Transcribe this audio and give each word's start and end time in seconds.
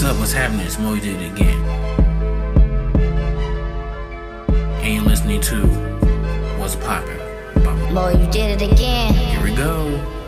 What's 0.00 0.12
up? 0.12 0.18
What's 0.18 0.32
happening? 0.32 0.64
It's 0.64 0.78
Moe 0.78 0.98
did 0.98 1.20
it 1.20 1.32
again. 1.32 1.62
And 4.80 4.94
you're 4.94 5.04
listening 5.04 5.42
to 5.42 5.66
What's 6.58 6.74
Poppin'. 6.76 7.18
Moe, 7.92 8.08
you 8.08 8.26
did 8.30 8.62
it 8.62 8.72
again. 8.72 9.12
Here 9.12 9.42
we 9.44 9.54
go. 9.54 10.19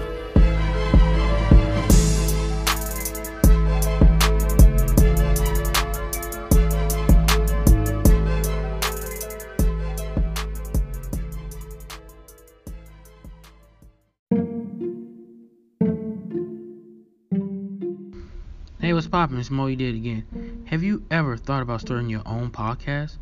Poppin'? 19.13 19.39
It's 19.39 19.51
Moe. 19.51 19.67
You 19.67 19.77
did 19.77 19.95
again. 19.95 20.65
Have 20.71 20.83
you 20.83 21.05
ever 21.11 21.37
thought 21.37 21.61
about 21.61 21.83
starting 21.83 22.09
your 22.09 22.23
own 22.25 22.51
podcast? 22.51 23.19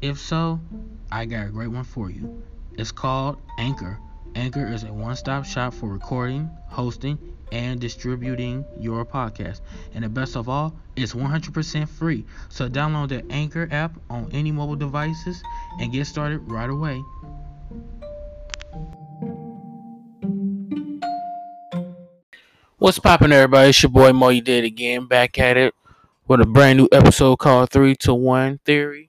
If 0.00 0.16
so, 0.16 0.60
I 1.10 1.24
got 1.24 1.48
a 1.48 1.50
great 1.50 1.66
one 1.66 1.82
for 1.82 2.08
you. 2.08 2.40
It's 2.74 2.92
called 2.92 3.38
Anchor. 3.58 3.98
Anchor 4.36 4.64
is 4.64 4.84
a 4.84 4.92
one 4.92 5.16
stop 5.16 5.44
shop 5.44 5.74
for 5.74 5.88
recording, 5.88 6.48
hosting, 6.68 7.18
and 7.50 7.80
distributing 7.80 8.64
your 8.78 9.04
podcast. 9.04 9.60
And 9.92 10.04
the 10.04 10.08
best 10.08 10.36
of 10.36 10.48
all, 10.48 10.72
it's 10.94 11.14
100% 11.14 11.88
free. 11.88 12.24
So 12.48 12.68
download 12.68 13.08
the 13.08 13.24
Anchor 13.28 13.68
app 13.72 13.98
on 14.08 14.30
any 14.30 14.52
mobile 14.52 14.76
devices 14.76 15.42
and 15.80 15.90
get 15.90 16.06
started 16.06 16.48
right 16.48 16.70
away. 16.70 17.02
What's 22.82 22.98
poppin', 22.98 23.30
everybody? 23.32 23.68
It's 23.68 23.80
your 23.80 23.90
boy 23.90 24.12
Moe. 24.12 24.30
You 24.30 24.40
did 24.40 24.64
again, 24.64 25.06
back 25.06 25.38
at 25.38 25.56
it 25.56 25.72
with 26.26 26.40
a 26.40 26.46
brand 26.46 26.78
new 26.78 26.88
episode 26.90 27.36
called 27.36 27.70
Three 27.70 27.94
to 28.00 28.12
One 28.12 28.58
Theory, 28.64 29.08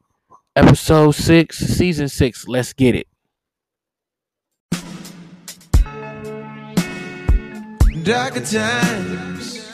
episode 0.56 1.14
six, 1.16 1.58
season 1.58 2.08
six. 2.08 2.48
Let's 2.48 2.72
get 2.72 2.94
it. 2.94 3.08
darker 8.04 8.42
times. 8.42 9.68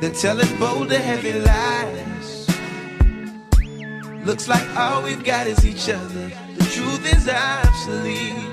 They're 0.00 0.14
telling 0.14 0.58
bold 0.58 0.90
and 0.90 1.04
heavy 1.04 1.34
lies. 1.38 2.48
Looks 4.24 4.48
like 4.48 4.66
all 4.74 5.02
we've 5.02 5.22
got 5.22 5.46
is 5.46 5.66
each 5.66 5.90
other. 5.90 6.30
The 6.56 6.64
truth 6.64 7.14
is 7.14 7.28
obsolete. 7.28 8.49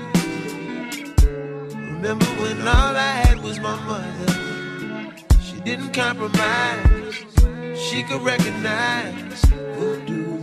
Remember 2.00 2.26
when 2.40 2.60
all 2.60 2.94
I 2.94 3.10
had 3.26 3.42
was 3.42 3.58
my 3.58 3.74
mother? 3.82 4.32
She 5.42 5.58
didn't 5.62 5.92
compromise. 5.92 7.26
She 7.76 8.04
could 8.04 8.22
recognize 8.22 9.44
voodoo. 9.74 10.40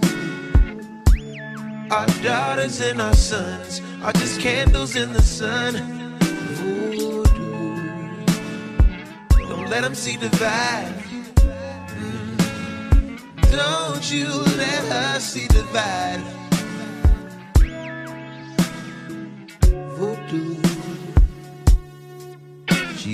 Our 1.90 2.08
daughters 2.22 2.82
and 2.82 3.02
our 3.02 3.14
sons 3.14 3.82
are 4.04 4.12
just 4.12 4.42
candles 4.42 4.98
in 4.98 5.14
the 5.14 5.22
sun. 5.22 6.18
Don't 9.30 9.70
let 9.70 9.84
them 9.84 9.96
see 9.96 10.18
divide. 10.18 10.94
Mm. 11.96 13.52
Don't 13.56 14.12
you 14.12 14.28
let 14.58 14.84
her 14.92 15.20
see 15.22 15.48
the 15.48 15.64
divide. 15.64 16.35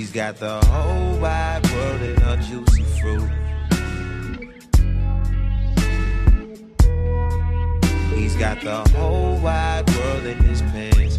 She's 0.02 0.10
got 0.10 0.36
the 0.36 0.58
whole 0.66 1.16
wide 1.20 1.64
world 1.70 2.02
in 2.02 2.20
her 2.22 2.36
juicy 2.38 2.82
fruit. 3.00 3.30
He's 8.12 8.34
got 8.34 8.60
the 8.62 8.82
whole 8.96 9.38
wide 9.38 9.88
world 9.94 10.26
in 10.26 10.38
his 10.38 10.60
pants. 10.60 11.18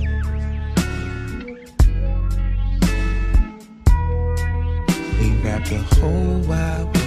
He 5.18 5.32
wrapped 5.42 5.70
the 5.70 5.78
whole 6.02 6.40
wide 6.40 6.84
world 6.84 7.03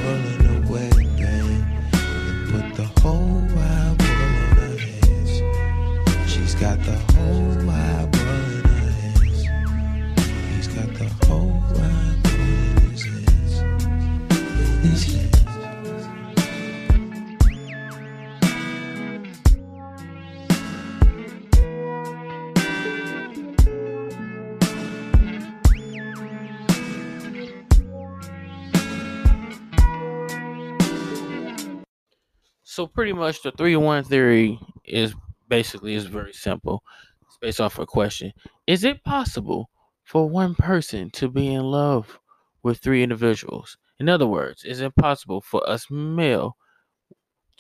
So 32.77 32.87
pretty 32.87 33.15
much 33.15 33.43
the 33.43 33.53
three 33.53 33.75
one 33.75 34.05
theory 34.05 34.61
is 34.85 35.15
basically 35.49 35.95
is 35.95 36.05
very 36.05 36.35
simple. 36.35 36.85
It's 37.27 37.39
based 37.39 37.59
off 37.59 37.79
a 37.79 37.87
question. 37.87 38.35
Is 38.67 38.85
it 38.85 39.03
possible 39.03 39.71
for 40.05 40.29
one 40.29 40.55
person 40.55 41.09
to 41.13 41.31
be 41.31 41.55
in 41.55 41.63
love 41.63 42.19
with 42.63 42.81
three 42.81 43.03
individuals? 43.03 43.79
In 43.99 44.11
other 44.11 44.27
words, 44.27 44.63
is 44.63 44.83
it 44.83 44.95
possible 44.95 45.41
for 45.41 45.67
us 45.67 45.87
male 45.91 46.59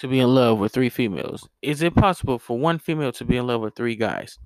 to 0.00 0.06
be 0.06 0.20
in 0.20 0.34
love 0.34 0.58
with 0.58 0.74
three 0.74 0.90
females? 0.90 1.48
Is 1.62 1.80
it 1.80 1.94
possible 1.94 2.38
for 2.38 2.58
one 2.58 2.78
female 2.78 3.12
to 3.12 3.24
be 3.24 3.38
in 3.38 3.46
love 3.46 3.62
with 3.62 3.74
three 3.74 3.96
guys? 3.96 4.38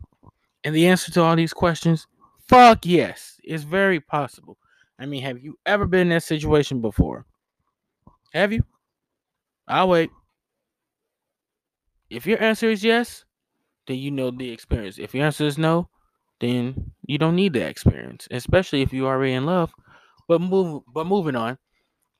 And 0.62 0.72
the 0.72 0.86
answer 0.86 1.10
to 1.10 1.22
all 1.22 1.34
these 1.34 1.52
questions, 1.52 2.06
fuck 2.46 2.86
yes. 2.86 3.40
It's 3.42 3.64
very 3.64 3.98
possible. 3.98 4.56
I 5.00 5.06
mean, 5.06 5.22
have 5.22 5.42
you 5.42 5.58
ever 5.66 5.88
been 5.88 6.02
in 6.02 6.08
that 6.10 6.22
situation 6.22 6.80
before? 6.80 7.26
Have 8.32 8.52
you? 8.52 8.62
I'll 9.66 9.88
wait. 9.88 10.10
If 12.10 12.26
your 12.26 12.42
answer 12.42 12.68
is 12.68 12.82
yes, 12.84 13.24
then 13.86 13.98
you 13.98 14.10
know 14.10 14.30
the 14.30 14.50
experience. 14.50 14.98
If 14.98 15.14
your 15.14 15.24
answer 15.26 15.46
is 15.46 15.58
no, 15.58 15.88
then 16.40 16.92
you 17.06 17.18
don't 17.18 17.36
need 17.36 17.52
the 17.52 17.66
experience, 17.66 18.26
especially 18.30 18.82
if 18.82 18.92
you're 18.92 19.08
already 19.08 19.34
in 19.34 19.46
love. 19.46 19.72
But 20.28 20.40
move 20.40 20.82
but 20.92 21.06
moving 21.06 21.36
on, 21.36 21.58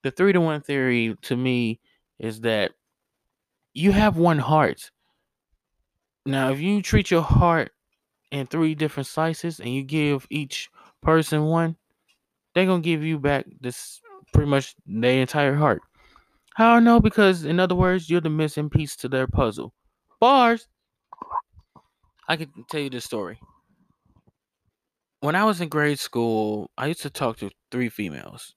the 0.02 0.10
three 0.10 0.32
to 0.32 0.40
one 0.40 0.62
theory 0.62 1.16
to 1.22 1.36
me 1.36 1.80
is 2.18 2.40
that 2.42 2.72
you 3.74 3.92
have 3.92 4.16
one 4.16 4.38
heart. 4.38 4.90
Now, 6.26 6.50
if 6.50 6.60
you 6.60 6.82
treat 6.82 7.10
your 7.10 7.22
heart 7.22 7.72
in 8.30 8.46
three 8.46 8.74
different 8.74 9.06
slices 9.06 9.60
and 9.60 9.70
you 9.74 9.82
give 9.82 10.26
each 10.30 10.68
person 11.02 11.44
one, 11.44 11.76
they're 12.54 12.66
gonna 12.66 12.82
give 12.82 13.04
you 13.04 13.18
back 13.18 13.46
this 13.60 14.00
pretty 14.32 14.50
much 14.50 14.74
their 14.86 15.20
entire 15.20 15.54
heart. 15.54 15.82
How 16.54 16.74
I 16.74 16.80
know? 16.80 17.00
Because 17.00 17.44
in 17.44 17.58
other 17.58 17.74
words, 17.74 18.10
you're 18.10 18.20
the 18.20 18.30
missing 18.30 18.70
piece 18.70 18.96
to 18.96 19.08
their 19.08 19.26
puzzle. 19.26 19.72
Bars. 20.20 20.68
I 22.28 22.36
can 22.36 22.50
tell 22.68 22.80
you 22.80 22.90
this 22.90 23.06
story. 23.06 23.40
When 25.20 25.34
I 25.34 25.44
was 25.44 25.60
in 25.60 25.68
grade 25.68 25.98
school, 25.98 26.70
I 26.78 26.86
used 26.86 27.02
to 27.02 27.10
talk 27.10 27.38
to 27.38 27.50
three 27.70 27.88
females. 27.88 28.54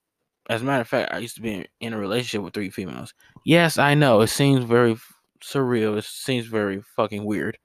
As 0.48 0.60
a 0.60 0.64
matter 0.64 0.82
of 0.82 0.88
fact, 0.88 1.12
I 1.12 1.18
used 1.18 1.36
to 1.36 1.42
be 1.42 1.66
in 1.80 1.94
a 1.94 1.98
relationship 1.98 2.42
with 2.42 2.54
three 2.54 2.70
females. 2.70 3.14
Yes, 3.46 3.78
I 3.78 3.94
know 3.94 4.20
it 4.20 4.28
seems 4.28 4.64
very 4.64 4.96
surreal. 5.42 5.96
It 5.96 6.04
seems 6.04 6.46
very 6.46 6.82
fucking 6.96 7.24
weird. 7.24 7.58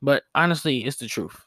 But 0.00 0.22
honestly, 0.34 0.84
it's 0.84 0.96
the 0.96 1.06
truth. 1.06 1.44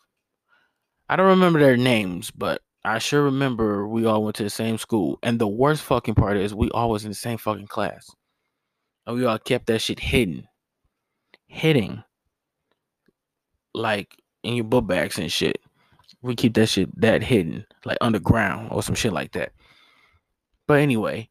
I 1.10 1.16
don't 1.16 1.28
remember 1.28 1.60
their 1.60 1.78
names, 1.78 2.32
but 2.32 2.62
I 2.86 3.00
sure 3.00 3.24
remember 3.24 3.88
we 3.88 4.06
all 4.06 4.24
went 4.24 4.36
to 4.38 4.44
the 4.44 4.50
same 4.50 4.78
school. 4.78 5.18
And 5.24 5.40
the 5.40 5.48
worst 5.48 5.82
fucking 5.84 6.16
part 6.16 6.38
is 6.38 6.54
we 6.54 6.70
all 6.72 6.92
was 6.92 7.06
in 7.06 7.12
the 7.12 7.16
same 7.16 7.38
fucking 7.38 7.68
class. 7.68 8.10
And 9.06 9.16
we 9.16 9.26
all 9.26 9.40
kept 9.40 9.66
that 9.68 9.80
shit 9.80 10.00
hidden. 10.00 10.48
Hidden. 11.52 12.04
Like 13.74 14.16
in 14.44 14.56
your 14.56 14.64
book 14.64 14.88
bags 14.88 15.20
and 15.20 15.32
shit. 15.32 15.60
We 16.22 16.36
keep 16.36 16.54
that 16.56 16.68
shit 16.68 16.90
that 17.00 17.22
hidden. 17.24 17.66
Like 17.86 17.98
underground 18.02 18.70
or 18.72 18.82
some 18.82 18.96
shit 18.96 19.14
like 19.14 19.34
that. 19.34 19.52
But 20.68 20.80
anyway. 20.80 21.30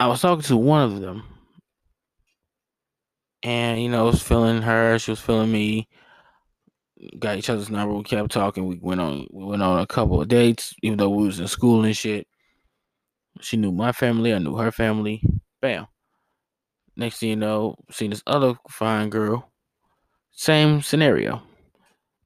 I 0.00 0.08
was 0.08 0.20
talking 0.20 0.42
to 0.42 0.56
one 0.56 0.82
of 0.82 1.00
them. 1.00 1.22
And 3.42 3.80
you 3.80 3.88
know, 3.88 4.00
I 4.00 4.10
was 4.10 4.22
feeling 4.22 4.62
her, 4.62 4.98
she 4.98 5.12
was 5.12 5.20
feeling 5.20 5.52
me 5.52 5.88
got 7.18 7.36
each 7.38 7.50
other's 7.50 7.70
number. 7.70 7.94
We 7.94 8.02
kept 8.02 8.30
talking. 8.30 8.66
We 8.66 8.78
went 8.80 9.00
on 9.00 9.26
we 9.30 9.44
went 9.44 9.62
on 9.62 9.80
a 9.80 9.86
couple 9.86 10.20
of 10.20 10.28
dates, 10.28 10.74
even 10.82 10.98
though 10.98 11.10
we 11.10 11.26
was 11.26 11.40
in 11.40 11.48
school 11.48 11.84
and 11.84 11.96
shit. 11.96 12.26
She 13.40 13.56
knew 13.56 13.72
my 13.72 13.92
family, 13.92 14.32
I 14.32 14.38
knew 14.38 14.56
her 14.56 14.72
family. 14.72 15.22
Bam. 15.60 15.86
Next 16.96 17.18
thing 17.18 17.30
you 17.30 17.36
know, 17.36 17.76
seen 17.90 18.10
this 18.10 18.22
other 18.26 18.54
fine 18.68 19.10
girl. 19.10 19.50
Same 20.30 20.80
scenario. 20.82 21.42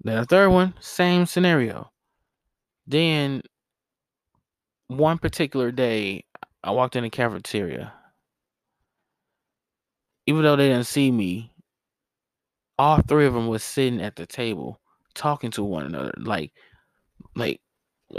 Then 0.03 0.19
a 0.19 0.25
third 0.25 0.50
one, 0.50 0.75
same 0.81 1.26
scenario. 1.26 1.91
Then 2.87 3.43
one 4.88 5.19
particular 5.19 5.70
day, 5.70 6.25
I 6.62 6.70
walked 6.70 6.97
in 6.97 7.05
the 7.05 7.11
cafeteria. 7.11 7.93
Even 10.26 10.43
though 10.43 10.56
they 10.56 10.69
didn't 10.69 10.87
see 10.87 11.11
me, 11.11 11.53
all 12.79 13.00
three 13.03 13.26
of 13.26 13.35
them 13.35 13.49
was 13.49 13.64
sitting 13.64 14.00
at 14.00 14.17
the 14.17 14.26
table 14.26 14.81
talking 15.14 15.50
to 15.53 15.64
one 15.64 15.87
another, 15.87 16.12
like, 16.17 16.53
like 17.35 17.61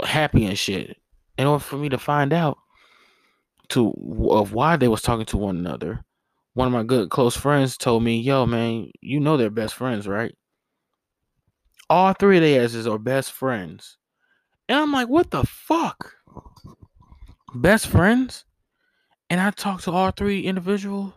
happy 0.04 0.44
and 0.44 0.58
shit. 0.58 0.96
In 1.38 1.46
order 1.46 1.62
for 1.62 1.76
me 1.76 1.88
to 1.88 1.98
find 1.98 2.32
out 2.32 2.58
to 3.70 3.92
of 4.30 4.52
why 4.52 4.76
they 4.76 4.88
was 4.88 5.00
talking 5.00 5.24
to 5.26 5.36
one 5.36 5.56
another, 5.56 6.04
one 6.54 6.66
of 6.66 6.72
my 6.72 6.82
good 6.82 7.10
close 7.10 7.36
friends 7.36 7.76
told 7.76 8.02
me, 8.02 8.20
"Yo, 8.20 8.46
man, 8.46 8.90
you 9.00 9.20
know 9.20 9.36
they're 9.36 9.50
best 9.50 9.74
friends, 9.74 10.06
right?" 10.08 10.34
All 11.88 12.12
three 12.12 12.38
of 12.38 12.42
their 12.42 12.64
asses 12.64 12.86
are 12.86 12.98
best 12.98 13.32
friends, 13.32 13.98
and 14.68 14.78
I'm 14.78 14.92
like, 14.92 15.08
"What 15.08 15.30
the 15.30 15.44
fuck? 15.44 16.14
Best 17.54 17.86
friends?" 17.86 18.44
And 19.28 19.40
I 19.40 19.50
talked 19.50 19.84
to 19.84 19.92
all 19.92 20.10
three 20.10 20.42
individuals. 20.42 21.12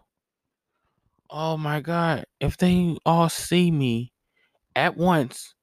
Oh 1.30 1.57
my 1.57 1.79
god! 1.79 2.25
If 2.39 2.57
they 2.57 2.95
all 3.06 3.27
see 3.29 3.71
me 3.71 4.13
at 4.75 4.95
once, 4.95 5.56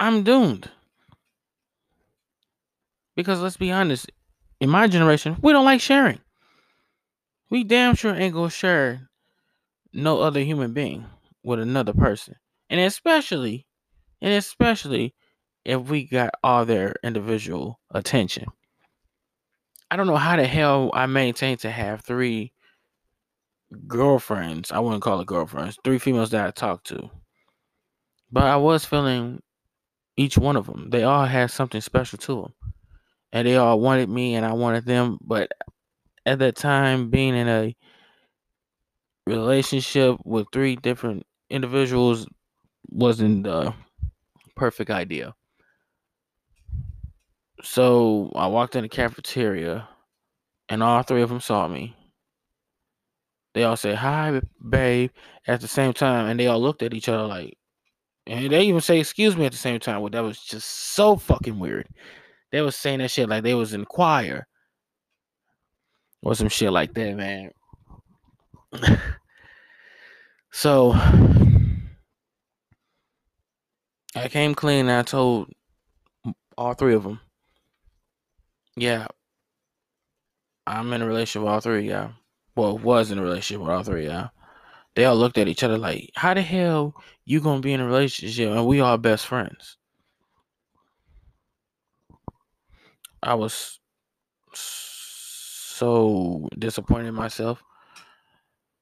I'm 0.00 0.22
doomed. 0.22 0.70
Because 3.14 3.40
let's 3.40 3.58
be 3.58 3.70
honest, 3.70 4.10
in 4.60 4.70
my 4.70 4.86
generation, 4.88 5.36
we 5.42 5.52
don't 5.52 5.66
like 5.66 5.82
sharing. 5.82 6.18
We 7.52 7.64
damn 7.64 7.96
sure 7.96 8.14
ain't 8.14 8.32
gonna 8.32 8.48
share 8.48 9.10
no 9.92 10.22
other 10.22 10.40
human 10.40 10.72
being 10.72 11.04
with 11.44 11.60
another 11.60 11.92
person. 11.92 12.36
And 12.70 12.80
especially, 12.80 13.66
and 14.22 14.32
especially 14.32 15.14
if 15.62 15.82
we 15.82 16.04
got 16.06 16.30
all 16.42 16.64
their 16.64 16.96
individual 17.04 17.78
attention. 17.90 18.46
I 19.90 19.96
don't 19.96 20.06
know 20.06 20.16
how 20.16 20.36
the 20.36 20.46
hell 20.46 20.92
I 20.94 21.04
maintained 21.04 21.60
to 21.60 21.70
have 21.70 22.00
three 22.00 22.54
girlfriends. 23.86 24.72
I 24.72 24.78
wouldn't 24.78 25.02
call 25.02 25.20
it 25.20 25.26
girlfriends. 25.26 25.76
Three 25.84 25.98
females 25.98 26.30
that 26.30 26.46
I 26.46 26.52
talked 26.52 26.86
to. 26.86 27.10
But 28.30 28.44
I 28.44 28.56
was 28.56 28.86
feeling 28.86 29.42
each 30.16 30.38
one 30.38 30.56
of 30.56 30.64
them. 30.64 30.88
They 30.88 31.02
all 31.02 31.26
had 31.26 31.50
something 31.50 31.82
special 31.82 32.18
to 32.20 32.34
them. 32.34 32.54
And 33.30 33.46
they 33.46 33.58
all 33.58 33.78
wanted 33.78 34.08
me 34.08 34.36
and 34.36 34.46
I 34.46 34.54
wanted 34.54 34.86
them. 34.86 35.18
But 35.20 35.52
at 36.26 36.38
that 36.38 36.56
time, 36.56 37.10
being 37.10 37.34
in 37.34 37.48
a 37.48 37.76
relationship 39.26 40.16
with 40.24 40.46
three 40.52 40.76
different 40.76 41.24
individuals 41.50 42.26
wasn't 42.90 43.44
the 43.44 43.74
perfect 44.56 44.90
idea. 44.90 45.34
So 47.62 48.32
I 48.34 48.48
walked 48.48 48.74
in 48.74 48.82
the 48.82 48.88
cafeteria 48.88 49.88
and 50.68 50.82
all 50.82 51.02
three 51.02 51.22
of 51.22 51.28
them 51.28 51.40
saw 51.40 51.68
me. 51.68 51.94
They 53.54 53.64
all 53.64 53.76
said, 53.76 53.96
Hi, 53.96 54.40
babe, 54.68 55.10
at 55.46 55.60
the 55.60 55.68
same 55.68 55.92
time. 55.92 56.26
And 56.26 56.40
they 56.40 56.46
all 56.46 56.60
looked 56.60 56.82
at 56.82 56.94
each 56.94 57.08
other 57.08 57.26
like, 57.26 57.56
and 58.26 58.50
they 58.50 58.62
even 58.62 58.80
say, 58.80 58.98
Excuse 58.98 59.36
me 59.36 59.46
at 59.46 59.52
the 59.52 59.58
same 59.58 59.78
time. 59.78 60.00
Well, 60.00 60.10
that 60.10 60.24
was 60.24 60.40
just 60.40 60.68
so 60.94 61.16
fucking 61.16 61.58
weird. 61.58 61.86
They 62.50 62.62
was 62.62 62.76
saying 62.76 62.98
that 62.98 63.10
shit 63.10 63.28
like 63.28 63.42
they 63.42 63.54
was 63.54 63.74
in 63.74 63.84
choir 63.84 64.46
or 66.22 66.34
some 66.34 66.48
shit 66.48 66.72
like 66.72 66.94
that, 66.94 67.16
man. 67.16 67.50
so 70.52 70.92
I 74.14 74.28
came 74.28 74.54
clean 74.54 74.88
and 74.88 74.98
I 74.98 75.02
told 75.02 75.52
all 76.56 76.74
three 76.74 76.94
of 76.94 77.02
them, 77.02 77.20
yeah, 78.76 79.06
I'm 80.66 80.92
in 80.92 81.02
a 81.02 81.06
relationship 81.06 81.42
with 81.42 81.52
all 81.52 81.60
three, 81.60 81.88
yeah. 81.88 82.12
Well, 82.54 82.78
was 82.78 83.10
in 83.10 83.18
a 83.18 83.22
relationship 83.22 83.60
with 83.60 83.70
all 83.70 83.82
three, 83.82 84.06
yeah. 84.06 84.28
They 84.94 85.04
all 85.06 85.16
looked 85.16 85.38
at 85.38 85.48
each 85.48 85.62
other 85.62 85.78
like, 85.78 86.10
how 86.14 86.34
the 86.34 86.42
hell 86.42 86.94
you 87.24 87.40
gonna 87.40 87.60
be 87.60 87.72
in 87.72 87.80
a 87.80 87.86
relationship 87.86 88.50
and 88.50 88.66
we 88.66 88.80
all 88.80 88.98
best 88.98 89.26
friends? 89.26 89.76
I 93.22 93.34
was 93.34 93.80
so 95.82 96.48
disappointed 96.56 97.08
in 97.08 97.14
myself. 97.14 97.60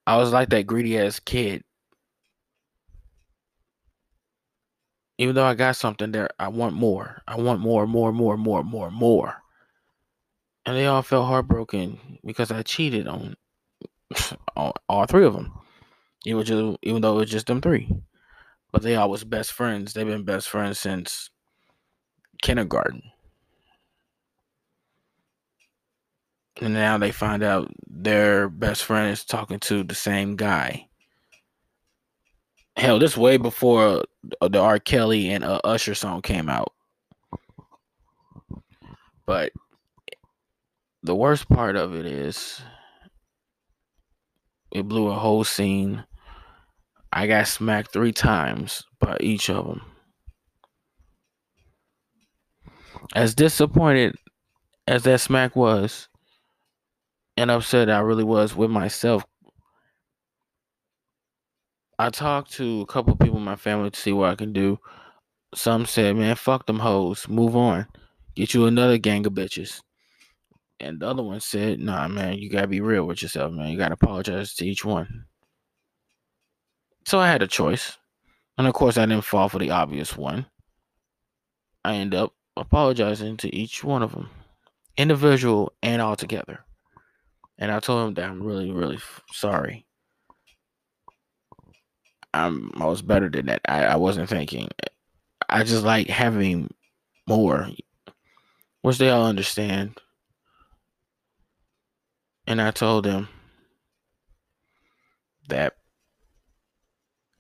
I 0.07 0.19
was 0.19 0.33
like 0.33 0.51
that 0.51 0.67
greedy 0.67 0.99
ass 0.99 1.19
kid. 1.19 1.65
Even 5.17 5.35
though 5.35 5.47
I 5.47 5.55
got 5.55 5.77
something 5.77 6.13
there, 6.13 6.29
I 6.39 6.49
want 6.49 6.75
more. 6.75 7.23
I 7.27 7.41
want 7.41 7.61
more, 7.61 7.87
more, 7.87 8.13
more, 8.13 8.37
more, 8.37 8.63
more, 8.63 8.91
more. 8.91 9.37
And 10.67 10.77
they 10.77 10.87
all 10.87 11.01
felt 11.01 11.27
heartbroken 11.27 12.19
because 12.23 12.51
I 12.51 12.61
cheated 12.63 13.09
on 13.09 13.35
all, 14.57 14.75
all 14.87 15.07
three 15.07 15.25
of 15.25 15.33
them. 15.33 15.55
It 16.27 16.35
was 16.35 16.49
just, 16.49 16.77
even 16.83 17.01
though 17.01 17.15
it 17.15 17.21
was 17.21 17.31
just 17.31 17.47
them 17.47 17.63
three, 17.63 17.91
but 18.73 18.83
they 18.83 18.97
all 18.97 19.09
was 19.09 19.25
best 19.25 19.53
friends. 19.53 19.95
They've 19.95 20.07
been 20.07 20.25
best 20.25 20.51
friends 20.51 20.79
since 20.79 21.31
kindergarten. 22.43 23.01
And 26.61 26.75
now 26.75 26.99
they 26.99 27.13
find 27.13 27.43
out 27.43 27.73
their 27.89 28.49
best 28.49 28.85
friend 28.85 29.13
is 29.13 29.25
talking 29.25 29.59
to 29.61 29.83
the 29.83 29.95
same 29.95 30.37
guy. 30.37 30.87
Hell, 32.77 32.99
this 32.99 33.17
way 33.17 33.37
before 33.37 34.03
uh, 34.41 34.49
the 34.49 34.59
R. 34.59 34.79
Kelly 34.79 35.31
and 35.31 35.45
uh, 35.45 35.61
Usher 35.65 35.95
song 35.95 36.23
came 36.23 36.49
out. 36.49 36.73
But 39.27 39.53
the 41.03 41.15
worst 41.15 41.49
part 41.49 41.77
of 41.77 41.95
it 41.95 42.07
is 42.07 42.61
it 44.71 44.89
blew 44.89 45.09
a 45.09 45.19
whole 45.19 45.45
scene. 45.45 46.05
I 47.13 47.27
got 47.27 47.49
smacked 47.49 47.93
three 47.93 48.13
times 48.13 48.85
by 49.01 49.17
each 49.21 49.51
of 49.51 49.67
them. 49.67 49.83
As 53.15 53.35
disappointed 53.35 54.15
as 54.87 55.03
that 55.05 55.21
smack 55.21 55.57
was, 55.57 56.09
and 57.41 57.51
upset 57.51 57.89
I 57.89 58.01
really 58.01 58.23
was 58.23 58.55
with 58.55 58.71
myself. 58.71 59.25
I 61.99 62.11
talked 62.11 62.53
to 62.53 62.83
a 62.83 62.87
couple 62.87 63.17
people 63.17 63.39
in 63.39 63.45
my 63.45 63.57
family 63.57 63.91
to 63.91 63.99
see 63.99 64.13
what 64.13 64.29
I 64.29 64.35
can 64.35 64.53
do. 64.53 64.79
Some 65.55 65.87
said, 65.87 66.17
man, 66.17 66.37
fuck 66.37 66.67
them 66.67 66.79
hoes. 66.79 67.29
Move 67.31 67.57
on. 67.57 67.87
Get 68.35 68.53
you 68.53 68.67
another 68.67 68.99
gang 68.99 69.25
of 69.25 69.33
bitches. 69.33 69.81
And 70.81 71.01
the 71.01 71.09
other 71.09 71.23
one 71.23 71.41
said, 71.41 71.81
nah, 71.81 72.09
man, 72.09 72.37
you 72.37 72.51
gotta 72.51 72.67
be 72.67 72.83
real 72.83 73.07
with 73.07 73.23
yourself, 73.23 73.53
man. 73.53 73.71
You 73.71 73.79
gotta 73.79 73.95
apologize 73.95 74.55
to 74.57 74.67
each 74.67 74.85
one. 74.85 75.25
So 77.07 77.21
I 77.21 77.29
had 77.29 77.43
a 77.43 77.47
choice. 77.47 77.97
And 78.59 78.67
of 78.67 78.75
course, 78.75 78.99
I 78.99 79.07
didn't 79.07 79.25
fall 79.25 79.49
for 79.49 79.59
the 79.59 79.71
obvious 79.71 80.15
one. 80.15 80.45
I 81.87 81.95
end 81.95 82.15
up 82.15 82.35
apologizing 82.59 83.39
to 83.39 83.55
each 83.55 83.83
one 83.83 84.03
of 84.03 84.13
them, 84.13 84.29
individual 84.99 85.73
and 85.83 86.03
all 86.03 86.17
together. 86.17 86.67
And 87.61 87.71
I 87.71 87.79
told 87.79 88.09
him 88.09 88.15
that 88.15 88.25
I'm 88.25 88.43
really, 88.43 88.73
really 88.73 88.99
sorry. 89.33 89.85
I'm, 92.33 92.73
I 92.77 92.87
was 92.87 93.03
better 93.03 93.29
than 93.29 93.47
that. 93.47 93.61
I, 93.69 93.85
I 93.85 93.97
wasn't 93.97 94.31
thinking. 94.31 94.69
I 95.49 95.63
just 95.63 95.85
like 95.85 96.09
having 96.09 96.73
more, 97.29 97.69
which 98.81 98.97
they 98.97 99.11
all 99.11 99.27
understand. 99.27 99.99
And 102.47 102.63
I 102.63 102.71
told 102.71 103.05
them 103.05 103.29
that 105.49 105.75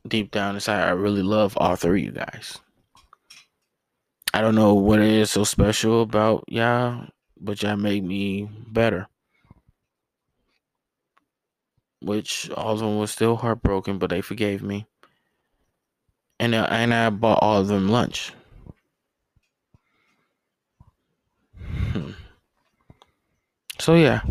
deep 0.07 0.33
down 0.33 0.55
inside, 0.55 0.87
I 0.87 0.91
really 0.91 1.23
love 1.23 1.57
all 1.57 1.77
three 1.77 2.01
of 2.01 2.07
you 2.07 2.13
guys. 2.13 2.59
I 4.35 4.43
don't 4.43 4.55
know 4.55 4.75
what 4.75 5.01
it 5.01 5.11
is 5.11 5.31
so 5.31 5.45
special 5.45 6.03
about 6.03 6.45
y'all, 6.47 7.07
but 7.41 7.63
y'all 7.63 7.77
make 7.77 8.05
me 8.05 8.49
better 8.69 9.09
which 12.01 12.51
all 12.51 12.73
of 12.73 12.81
them 12.81 12.99
was 12.99 13.11
still 13.11 13.37
heartbroken, 13.37 13.99
but 13.99 14.11
they 14.11 14.21
forgave 14.21 14.63
me. 14.63 14.87
And 16.39 16.55
uh, 16.55 16.67
and 16.71 16.95
I 16.95 17.11
bought 17.11 17.41
all 17.43 17.61
of 17.61 17.69
them 17.69 17.89
lunch. 17.89 18.33
Hmm. 21.93 22.13
So 23.79 23.95
yeah, 23.95 24.23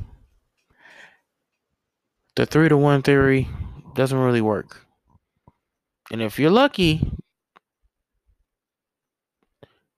the 2.35 2.45
three 2.45 2.69
to 2.69 2.77
one 2.77 3.01
theory 3.01 3.47
doesn't 3.95 4.17
really 4.17 4.41
work. 4.41 4.85
And 6.11 6.21
if 6.21 6.39
you're 6.39 6.49
lucky, 6.49 7.11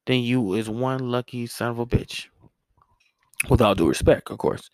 then 0.06 0.22
you 0.22 0.56
is 0.56 0.70
one 0.70 1.12
lucky 1.12 1.48
son 1.48 1.70
of 1.70 1.80
a 1.80 1.86
bitch. 1.86 2.28
With 3.50 3.62
all 3.62 3.76
due 3.76 3.88
respect, 3.88 4.30
of 4.30 4.38
course. 4.38 4.70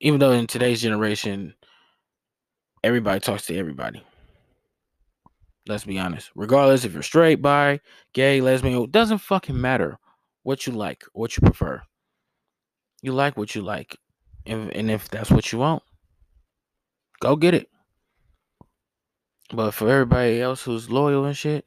Even 0.00 0.20
though 0.20 0.32
in 0.32 0.46
today's 0.46 0.82
generation, 0.82 1.54
everybody 2.86 3.18
talks 3.18 3.46
to 3.46 3.56
everybody. 3.56 4.00
Let's 5.66 5.84
be 5.84 5.98
honest. 5.98 6.30
Regardless 6.36 6.84
if 6.84 6.94
you're 6.94 7.02
straight, 7.02 7.42
bi, 7.42 7.80
gay, 8.12 8.40
lesbian, 8.40 8.80
it 8.80 8.92
doesn't 8.92 9.18
fucking 9.18 9.60
matter 9.60 9.98
what 10.44 10.66
you 10.66 10.72
like, 10.72 11.04
what 11.12 11.36
you 11.36 11.40
prefer. 11.40 11.82
You 13.02 13.12
like 13.12 13.36
what 13.36 13.56
you 13.56 13.62
like. 13.62 13.98
And, 14.46 14.70
and 14.70 14.88
if 14.88 15.08
that's 15.08 15.32
what 15.32 15.50
you 15.50 15.58
want, 15.58 15.82
go 17.18 17.34
get 17.34 17.54
it. 17.54 17.68
But 19.52 19.72
for 19.72 19.90
everybody 19.90 20.40
else 20.40 20.62
who's 20.62 20.88
loyal 20.88 21.24
and 21.24 21.36
shit, 21.36 21.66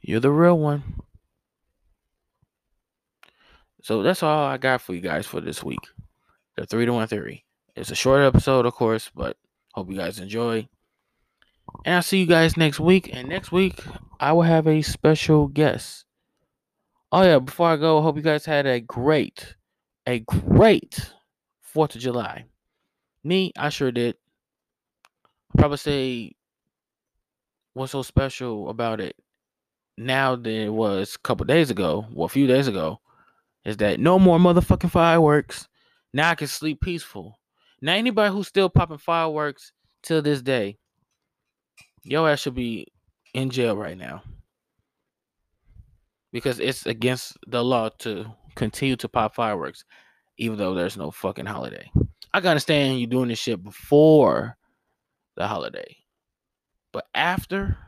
you're 0.00 0.20
the 0.20 0.30
real 0.30 0.58
one. 0.58 0.82
So 3.82 4.02
that's 4.02 4.22
all 4.22 4.46
I 4.46 4.56
got 4.56 4.80
for 4.80 4.94
you 4.94 5.02
guys 5.02 5.26
for 5.26 5.42
this 5.42 5.62
week. 5.62 5.80
The 6.56 6.64
three 6.64 6.86
to 6.86 6.92
one 6.94 7.08
theory. 7.08 7.44
It's 7.78 7.92
a 7.92 7.94
short 7.94 8.22
episode, 8.22 8.66
of 8.66 8.74
course, 8.74 9.08
but 9.14 9.36
hope 9.72 9.88
you 9.88 9.96
guys 9.96 10.18
enjoy. 10.18 10.68
And 11.84 11.94
I'll 11.94 12.02
see 12.02 12.18
you 12.18 12.26
guys 12.26 12.56
next 12.56 12.80
week. 12.80 13.08
And 13.12 13.28
next 13.28 13.52
week, 13.52 13.80
I 14.18 14.32
will 14.32 14.42
have 14.42 14.66
a 14.66 14.82
special 14.82 15.46
guest. 15.46 16.04
Oh, 17.12 17.22
yeah, 17.22 17.38
before 17.38 17.68
I 17.68 17.76
go, 17.76 18.02
hope 18.02 18.16
you 18.16 18.22
guys 18.22 18.44
had 18.44 18.66
a 18.66 18.80
great, 18.80 19.54
a 20.08 20.18
great 20.18 21.12
4th 21.72 21.94
of 21.94 22.00
July. 22.00 22.46
Me, 23.22 23.52
I 23.56 23.68
sure 23.68 23.92
did. 23.92 24.16
Probably 25.56 25.76
say 25.76 26.32
what's 27.74 27.92
so 27.92 28.02
special 28.02 28.70
about 28.70 29.00
it 29.00 29.14
now 29.96 30.34
than 30.34 30.52
it 30.52 30.72
was 30.72 31.14
a 31.14 31.18
couple 31.20 31.46
days 31.46 31.70
ago, 31.70 32.06
well, 32.12 32.26
a 32.26 32.28
few 32.28 32.48
days 32.48 32.66
ago, 32.66 32.98
is 33.64 33.76
that 33.76 34.00
no 34.00 34.18
more 34.18 34.38
motherfucking 34.40 34.90
fireworks. 34.90 35.68
Now 36.12 36.30
I 36.30 36.34
can 36.34 36.48
sleep 36.48 36.80
peaceful. 36.80 37.38
Now 37.80 37.94
anybody 37.94 38.32
who's 38.32 38.48
still 38.48 38.68
popping 38.68 38.98
fireworks 38.98 39.72
till 40.02 40.22
this 40.22 40.42
day, 40.42 40.78
your 42.02 42.28
ass 42.28 42.40
should 42.40 42.54
be 42.54 42.86
in 43.34 43.50
jail 43.50 43.76
right 43.76 43.96
now. 43.96 44.22
Because 46.32 46.60
it's 46.60 46.86
against 46.86 47.38
the 47.46 47.62
law 47.62 47.88
to 48.00 48.26
continue 48.54 48.96
to 48.96 49.08
pop 49.08 49.34
fireworks, 49.34 49.84
even 50.36 50.58
though 50.58 50.74
there's 50.74 50.96
no 50.96 51.10
fucking 51.10 51.46
holiday. 51.46 51.90
I 52.34 52.40
can 52.40 52.50
understand 52.50 53.00
you 53.00 53.06
doing 53.06 53.28
this 53.28 53.38
shit 53.38 53.62
before 53.62 54.56
the 55.36 55.46
holiday. 55.46 55.96
But 56.92 57.06
after, 57.14 57.78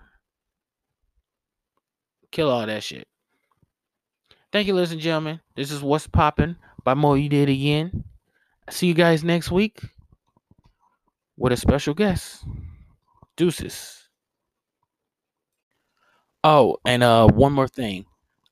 kill 2.31 2.51
all 2.51 2.65
that 2.65 2.83
shit. 2.83 3.07
Thank 4.53 4.67
you, 4.67 4.75
ladies 4.75 4.93
and 4.93 5.01
gentlemen. 5.01 5.41
This 5.55 5.71
is 5.71 5.83
What's 5.83 6.07
Popping 6.07 6.57
by 6.85 6.95
Moe 6.95 7.15
You 7.15 7.29
Did 7.29 7.49
Again. 7.49 8.05
See 8.69 8.87
you 8.87 8.95
guys 8.95 9.25
next 9.25 9.51
week 9.51 9.81
with 11.37 11.53
a 11.53 11.57
special 11.57 11.95
guest. 11.95 12.45
Deuces. 13.37 14.09
Oh, 16.45 16.77
and 16.85 17.03
uh 17.03 17.27
one 17.27 17.53
more 17.53 17.69
thing. 17.69 18.07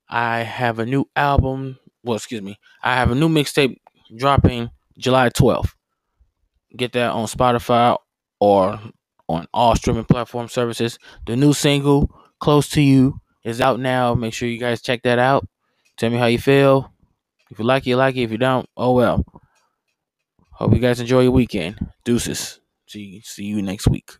I 0.09 0.39
have 0.39 0.79
a 0.79 0.85
new 0.85 1.05
album. 1.15 1.77
Well, 2.03 2.15
excuse 2.17 2.41
me. 2.41 2.57
I 2.83 2.95
have 2.95 3.11
a 3.11 3.15
new 3.15 3.29
mixtape 3.29 3.77
dropping 4.15 4.71
July 4.97 5.29
12th. 5.29 5.73
Get 6.75 6.93
that 6.93 7.11
on 7.11 7.25
Spotify 7.25 7.97
or 8.39 8.79
on 9.27 9.47
all 9.53 9.75
streaming 9.75 10.05
platform 10.05 10.47
services. 10.47 10.97
The 11.27 11.35
new 11.35 11.53
single, 11.53 12.09
Close 12.39 12.69
to 12.69 12.81
You, 12.81 13.19
is 13.43 13.61
out 13.61 13.79
now. 13.79 14.13
Make 14.13 14.33
sure 14.33 14.47
you 14.49 14.59
guys 14.59 14.81
check 14.81 15.03
that 15.03 15.19
out. 15.19 15.47
Tell 15.97 16.09
me 16.09 16.17
how 16.17 16.25
you 16.25 16.39
feel. 16.39 16.91
If 17.51 17.59
you 17.59 17.65
like 17.65 17.85
it, 17.85 17.91
you 17.91 17.95
like 17.95 18.15
it. 18.15 18.21
If 18.23 18.31
you 18.31 18.37
don't, 18.37 18.67
oh 18.77 18.93
well. 18.93 19.25
Hope 20.59 20.73
you 20.73 20.79
guys 20.79 20.99
enjoy 20.99 21.21
your 21.21 21.31
weekend. 21.31 21.79
Deuces. 22.03 22.59
See, 22.85 23.21
see 23.23 23.45
you 23.45 23.61
next 23.61 23.87
week. 23.87 24.11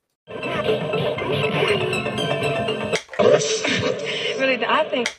Really, 4.39 4.65
I 4.65 4.85
think. 4.89 5.09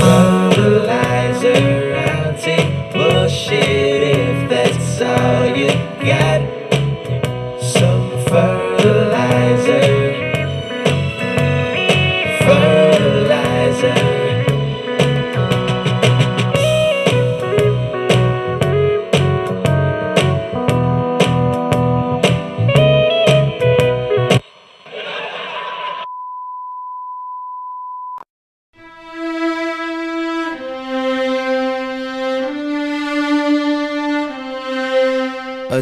Fertilizer, 0.00 1.60
bullshit 2.94 4.02
if 4.16 4.48
that's 4.48 5.02
all 5.02 5.44
you 5.54 5.68
got. 6.06 6.40
Some 7.60 8.10
fertilizer, 8.24 8.65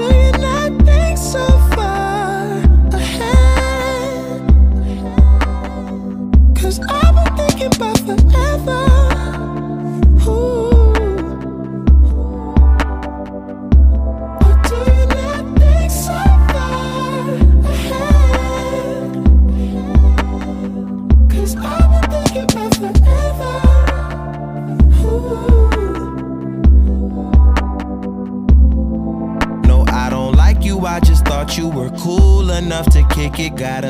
Do 0.00 0.06
you 0.06 0.32
not 0.38 0.72
think 0.86 1.18
so 1.18 1.44
far 1.74 1.99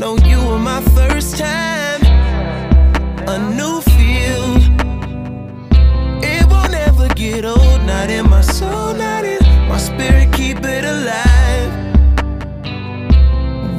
No, 0.00 0.16
you 0.18 0.38
were 0.46 0.60
my 0.60 0.80
first 0.94 1.36
time. 1.38 2.00
A 3.26 3.36
new 3.56 3.80
feel. 3.80 4.46
It 6.22 6.46
won't 6.48 6.72
ever 6.72 7.08
get 7.14 7.44
old. 7.44 7.82
Not 7.84 8.08
in 8.08 8.30
my 8.30 8.42
soul, 8.42 8.94
not 8.94 9.24
in 9.24 9.42
my 9.68 9.76
spirit. 9.76 10.32
Keep 10.32 10.58
it 10.62 10.84
alive. 10.84 11.72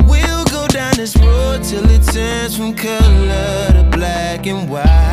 We'll 0.09 0.43
go 0.45 0.67
down 0.67 0.95
this 0.97 1.15
road 1.15 1.63
till 1.63 1.89
it 1.89 2.03
turns 2.03 2.57
from 2.57 2.73
color 2.73 3.71
to 3.71 3.89
black 3.89 4.45
and 4.45 4.69
white. 4.69 5.08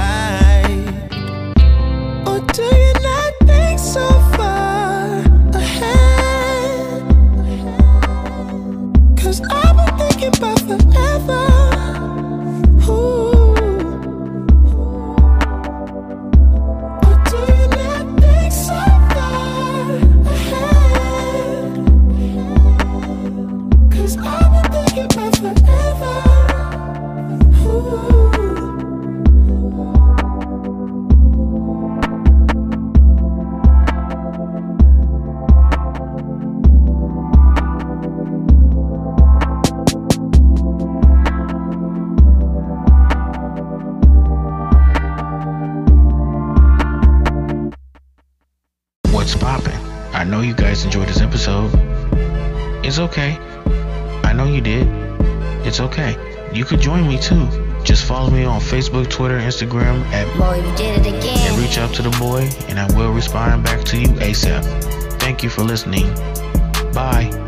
Thinking 10.18 10.38
about 10.38 10.58
forever. 10.60 11.45
Enjoyed 50.86 51.08
this 51.08 51.20
episode. 51.20 51.70
It's 52.84 53.00
okay. 53.00 53.36
I 54.22 54.32
know 54.32 54.44
you 54.44 54.60
did. 54.60 54.86
It's 55.66 55.80
okay. 55.80 56.14
You 56.52 56.64
could 56.64 56.80
join 56.80 57.08
me 57.08 57.18
too. 57.18 57.48
Just 57.82 58.04
follow 58.04 58.30
me 58.30 58.44
on 58.44 58.60
Facebook, 58.60 59.10
Twitter, 59.10 59.38
Instagram 59.38 60.00
at 60.12 60.26
Boy, 60.38 60.56
you 60.56 60.76
did 60.76 61.06
it 61.06 61.24
and 61.24 61.58
reach 61.58 61.78
out 61.78 61.92
to 61.94 62.02
the 62.02 62.10
boy 62.18 62.48
and 62.68 62.78
I 62.78 62.86
will 62.96 63.12
respond 63.12 63.64
back 63.64 63.84
to 63.86 63.98
you 63.98 64.08
ASAP. 64.08 64.64
Thank 65.20 65.42
you 65.42 65.50
for 65.50 65.62
listening. 65.62 66.06
Bye. 66.92 67.45